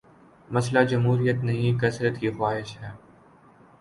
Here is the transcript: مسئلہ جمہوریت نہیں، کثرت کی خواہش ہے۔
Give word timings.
مسئلہ 0.49 0.79
جمہوریت 0.83 1.43
نہیں، 1.43 1.79
کثرت 1.79 2.19
کی 2.19 2.29
خواہش 2.31 2.77
ہے۔ 2.81 2.91